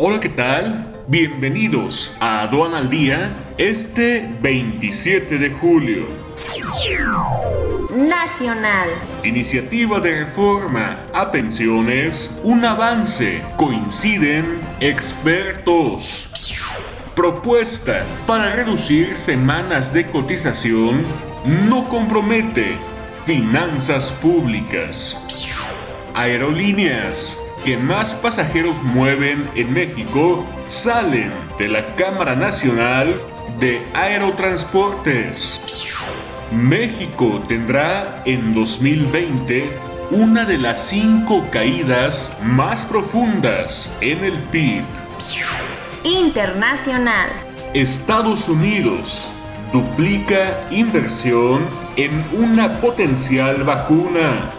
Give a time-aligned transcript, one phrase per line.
[0.00, 0.94] Hola, ¿qué tal?
[1.08, 6.06] Bienvenidos a Aduana al Día este 27 de julio.
[7.90, 8.90] Nacional.
[9.24, 16.30] Iniciativa de reforma a pensiones, un avance, coinciden expertos.
[17.16, 21.02] Propuesta para reducir semanas de cotización
[21.44, 22.76] no compromete
[23.24, 25.20] finanzas públicas.
[26.14, 27.36] Aerolíneas
[27.68, 33.14] que más pasajeros mueven en México salen de la Cámara Nacional
[33.60, 35.60] de Aerotransportes.
[36.50, 39.70] México tendrá en 2020
[40.12, 44.82] una de las cinco caídas más profundas en el PIB.
[46.04, 47.28] Internacional.
[47.74, 49.30] Estados Unidos
[49.74, 54.52] duplica inversión en una potencial vacuna.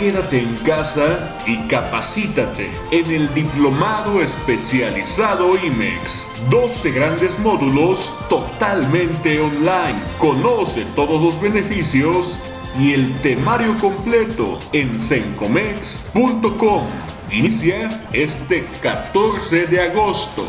[0.00, 6.26] Quédate en casa y capacítate en el Diplomado Especializado IMEX.
[6.48, 10.02] 12 grandes módulos totalmente online.
[10.16, 12.40] Conoce todos los beneficios
[12.78, 16.86] y el temario completo en sencomex.com.
[17.30, 20.48] Inicia este 14 de agosto.